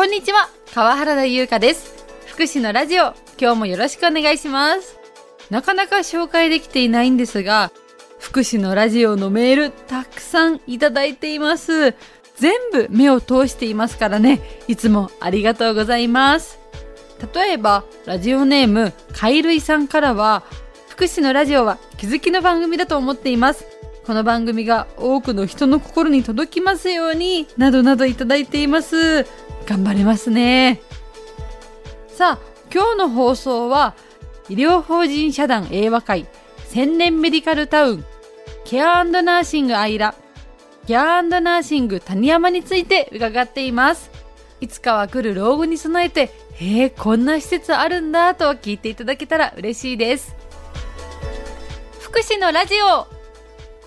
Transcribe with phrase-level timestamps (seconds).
[0.00, 2.06] こんにちは、川原田優香です。
[2.24, 4.98] 福祉のラジオ、今日もよろしくお願いします。
[5.50, 7.70] なかなか紹介できていないんですが、
[8.18, 11.94] 福祉のラジオのメール、たくさんいただいています。
[12.36, 16.58] 全部目を通していますからね、いつもありがとうございます。
[17.34, 20.44] 例えば、ラジオネーム、海類さんからは、
[20.88, 23.66] 福祉のラジオは気づきの番組だと思っています。
[24.10, 29.22] この番組が多くの人の心に届きますように、などなどいただいています。
[29.66, 30.80] 頑張れますね。
[32.08, 32.38] さあ、
[32.74, 33.94] 今日の放送は、
[34.48, 36.26] 医療法人社団英和会、
[36.70, 38.04] 千年メディカルタウン、
[38.64, 40.16] ケアナーシングアイラ、
[40.88, 44.10] ケアナーシング谷山について伺っています。
[44.60, 50.34] いつかは来る老後に備えて、へえ、こんな施設あるんだと聞いていただけたら嬉しいです。
[52.00, 53.19] 福祉のラジオ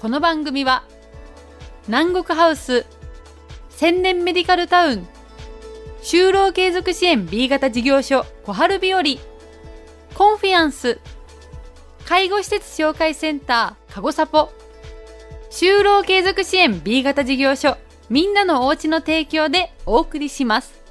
[0.04, 0.84] この番組は、
[1.88, 2.86] 南国ハウス、
[3.70, 5.08] 千年メディカルタウン、
[6.02, 9.02] 就労継続支援 B 型事業所小春日和、
[10.14, 11.00] コンフィアンス、
[12.04, 14.50] 介護施設紹介センター、かごさぽ、
[15.50, 17.78] 就労継続支援 B 型事業所、
[18.10, 20.84] みんなのおうちの提供でお送りします。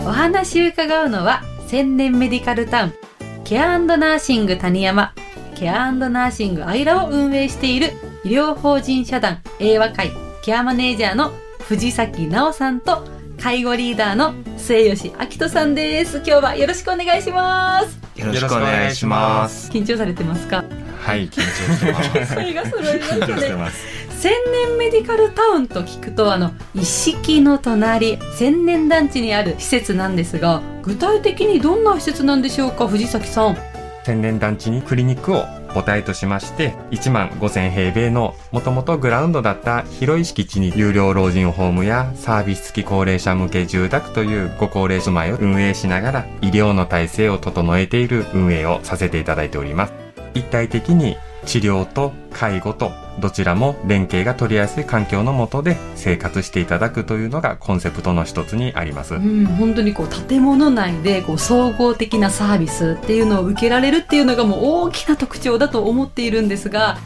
[0.00, 1.40] お話伺うのは、
[1.74, 2.94] 千年メディカルタウン、
[3.42, 5.12] ケアナーシング谷山、
[5.56, 7.88] ケアナーシングアイラを運営している
[8.22, 10.12] 医療法人社団英和会
[10.44, 13.02] ケアマネージャーの藤崎直さんと
[13.40, 16.18] 介護リーダーの末吉明人さんです。
[16.18, 17.98] 今日はよろしくお願いします。
[18.20, 19.68] よろしくお願いします。
[19.72, 20.62] 緊張されてますか？
[21.02, 22.08] はい、緊張してます。
[22.38, 23.56] 緊張してね。
[23.56, 23.84] ます。
[24.20, 24.32] 千
[24.68, 33.56] 年メディカルタウンと聞くとあの一式の隣千年団地にある施設なんですが具体的にどんな施設なんでしょうか藤崎さん
[34.04, 49.94] 天然団地にクリニックを母体としまして、1万5000平米のもともとグラウンドだった広い敷地に有料老人ホームやサービス付き高齢者向け住宅というご高齢住まいを運営しながら医療の体制を整えている運営をさせていただいております。
[50.34, 59.14] 一体的に治療と介護とどちらも連携が取りやすい環境の下で生活していただくというのがコンセプトの一つにあります。
[59.14, 66.98] うん本当にこう建物内でこう総合的なサービスっていうのを受けられるっていうのがもう大きな特徴だと思っているんですが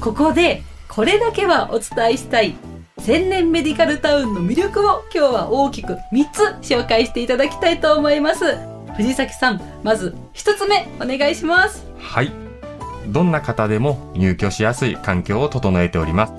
[0.00, 2.56] ここでこれだけはお伝えしたい
[2.98, 8.58] 千年メディカルタウンの魅力を今日は大きく3つ紹介していただきたいと思います
[8.96, 12.49] 藤崎さんまず1つ目お願いしますはい。
[13.08, 16.32] どんな方でも入居しやすい環境を整えております。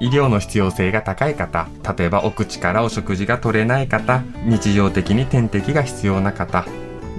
[0.00, 6.66] 医療の必要性が高い方、例えばお口からお食事が取れない方、日常的に点滴が必要な方、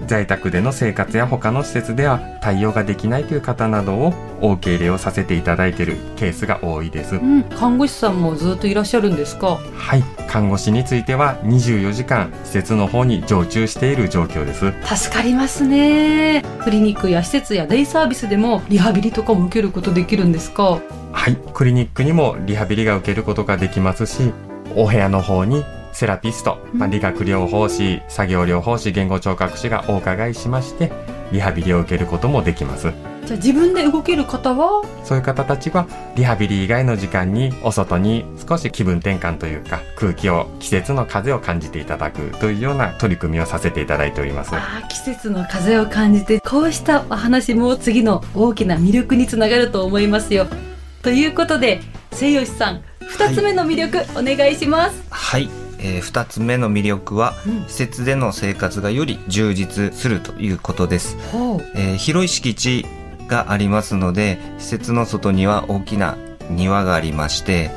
[0.06, 7.16] 在宅での生活や他の施設では対応ができないという方などをお受け入れをさせていただいているケースが多いです。
[7.16, 9.58] うん看護師さんもずっといらっしゃるんですか？
[9.76, 10.04] はい。
[10.28, 14.74] 看護師については24時間施設の方に常駐している状況です。
[14.98, 20.80] 助かりますねクリニックや施設やデイサービスでもリハビリとかも受けることできるんですか？
[21.12, 21.38] はい。
[21.54, 24.34] クリニックにもリハビリが受けることができますし、
[24.76, 25.64] お部屋の方に
[25.96, 30.92] セラピスト、まあ、理学療法士、作業療法士、言語聴覚士がお伺いしまして、
[31.32, 32.92] リハビリを受けることもできます。
[33.26, 34.84] じゃあ自分で動ける方は？
[35.06, 44.54] そういう方たちは、リハビリ以外の時間にお外に少し気分転換というか、空気を、季節の風を感じていただくというような取り組みをさせていただいております。
[44.54, 50.46] あー季節の風を感じてこうしたお話も次の大きな魅力につながると思いますよ。
[51.02, 51.80] ということで
[52.12, 55.04] 末吉さん2つ目の魅力、お願いします。
[55.10, 55.50] はい、
[55.86, 57.66] えー、2つ目の魅力は、うん。
[57.68, 61.18] 施設での生活がより充実するということです、
[61.76, 62.86] えー広い敷地
[63.28, 66.16] がありますので施設の外には大きな
[66.50, 67.72] 庭がありまして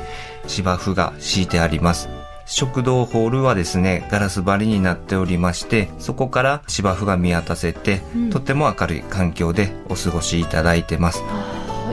[0.45, 2.09] 芝生が敷いてあります。
[2.45, 8.29] 食堂ホールはですねガラス張りになっておりましてそこから芝生が見渡せて、うん。
[8.29, 11.23] とても明るい環境でお過ごしいただいてます。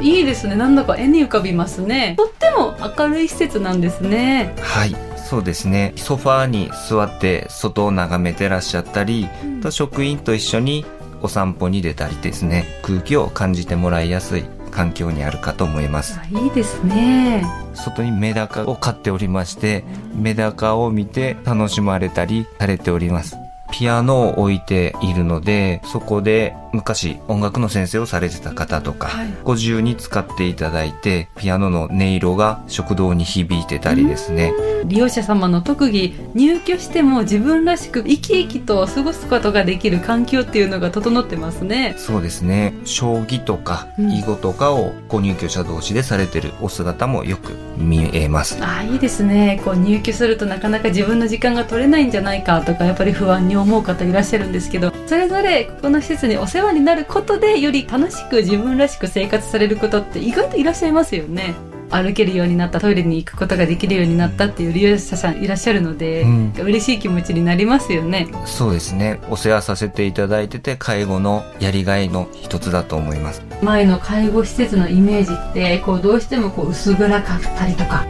[0.02, 0.56] いいですね。
[0.56, 2.14] なんだか絵に浮かびますね。
[2.19, 4.54] とっても明るい施設なんですね。
[4.60, 5.93] はいそうですね。
[5.96, 9.28] ソファーに座って外を眺めてらっしゃったり、
[9.61, 10.87] と職員と一緒に
[11.20, 12.64] お散歩に出たりですね。
[12.82, 16.20] 空気を感じてもらいやすい環境にあるかと思います。
[16.20, 17.44] あいいですね。
[17.75, 19.84] 外にメダカを飼っておりまして
[20.14, 23.37] メダカを見て楽しまれたりされております。
[23.72, 29.28] ピアノを置いているのでそこで昔音楽の先生をされてた方とか、はい。
[29.44, 34.52] ご自由に使っていただいてピアノの音色が食堂に響いてたりですね、
[34.84, 41.94] 利用者様の特技入居しても自分らしく生き生きと過ごすことができる環境っていうのが整ってますね。
[41.99, 42.75] そうですね。
[42.84, 44.12] 将棋とかうん。
[44.12, 48.58] 囲碁とかをご入居者同士でされてるお姿もよく見えます。
[48.62, 49.61] ああいいですね。
[49.64, 61.55] こう入居するとなかなか自分の時間が取れないんじゃないかとかやっぱり不安に思う方いらっしゃるんですけどそれぞれここの施設にお世話になることでより楽しく自分らしく生活されることって意外といらっしゃいますよね。
[61.91, 66.53] 歩けるようになったトイレに行くことができるようになったっていう利用者さんいらっしゃるので、うん。
[66.58, 68.26] 嬉しい気持ちになりますよね。
[68.44, 69.20] そうですね。
[69.31, 73.43] お世話させていただいてて介護のやりがいの一つだと思います。
[73.62, 78.05] 前の介護施設のイメージってこうどうしてもこう薄暗かったりとか。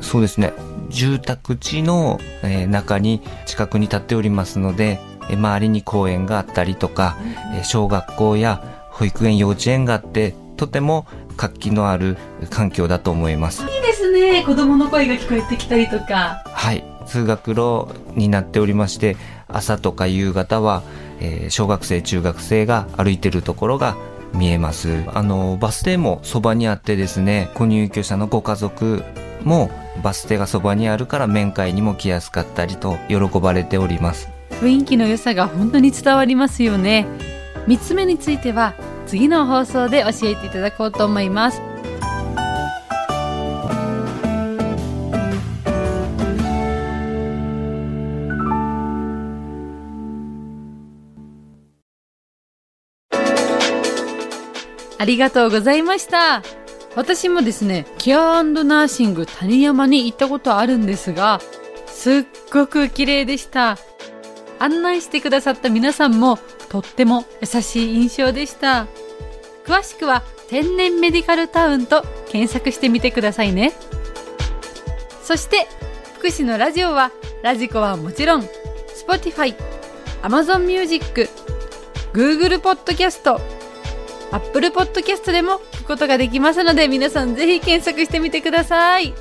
[0.00, 0.52] そうですね。
[0.88, 7.16] 住宅地の、えー中に近くに建っておりますので、えー周りに公園があったりとか、
[7.54, 11.06] えー小学校や保育園幼稚園があってとても
[11.36, 12.16] 活気のある
[12.48, 13.62] 環境だと思います。
[13.62, 14.42] いいですね。
[14.44, 16.42] 子供の声が聞こえてきたりとか。
[16.46, 16.84] はい。
[17.06, 20.82] 通学路になっておりまして朝とか夕方は、
[21.20, 23.96] えー小学生中学生が歩いてるところが
[24.32, 25.04] 見えます。
[25.14, 29.02] あのバス停もそばにあってですねご入居者のご家族
[29.44, 29.70] も
[30.02, 34.28] バス停がそばにあるから面会にも来やすかったりと喜ばれております
[34.60, 37.06] 雰囲気の良さが本当に伝わりますよね。
[37.66, 38.74] 3つ目については
[39.06, 41.60] 次の放送で教えていただこうと思います。
[54.98, 56.42] ありがとうございました。
[56.96, 61.40] 私もですねケアナーシング谷山に行ったことあるんですが
[61.86, 63.76] すっごく綺麗でした。
[64.58, 66.38] 案内してくださった皆さんも
[66.68, 68.86] とっても優しい印象でした。
[69.64, 73.72] 詳しくは天然メディカルタウンと検索してみてくださいね。
[75.22, 75.66] そして
[76.18, 77.10] 福祉のラジオは
[77.42, 78.42] ラジコはもちろん
[79.06, 79.56] Spotify、
[80.22, 81.28] Amazon Music、
[82.12, 83.40] Google Podcast、
[84.32, 89.14] Apple Podcast でも聞くことができますので皆さんぜひ検索してみてください。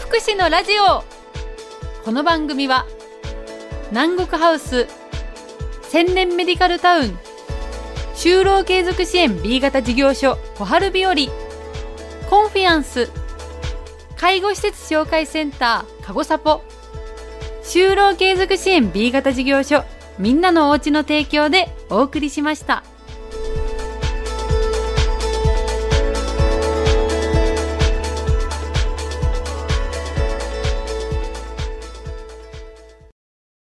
[0.00, 1.04] 福祉のラジオ。
[2.04, 2.86] この番組は
[3.92, 4.88] 南国ハウス。
[5.88, 7.18] 千年メディカルタウン。
[8.16, 10.38] 就労継続支援 B 型事業所。
[10.56, 11.14] 小春日和。
[12.28, 13.08] コンフィアンス。
[14.16, 16.04] 介護施設紹介センター。
[16.04, 16.62] かごさぽ
[17.62, 19.84] 就労継続支援 B 型事業所。
[20.18, 22.82] みんなのおうちの提供でお送りしました。